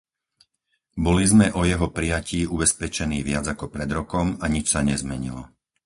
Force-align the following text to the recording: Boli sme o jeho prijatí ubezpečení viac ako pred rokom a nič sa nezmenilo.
Boli 1.05 1.23
sme 1.31 1.47
o 1.53 1.61
jeho 1.71 1.87
prijatí 1.97 2.39
ubezpečení 2.55 3.19
viac 3.29 3.45
ako 3.53 3.65
pred 3.75 3.89
rokom 3.97 4.27
a 4.43 4.49
nič 4.55 4.65
sa 4.73 4.81
nezmenilo. 4.89 5.43